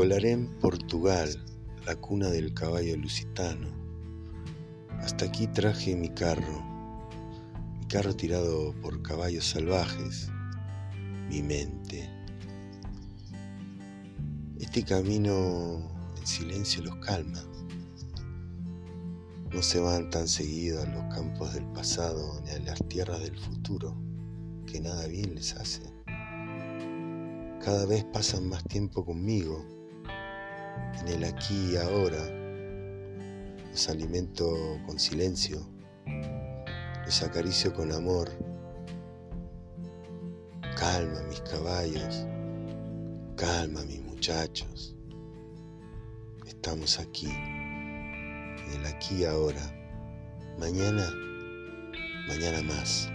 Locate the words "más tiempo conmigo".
28.48-29.78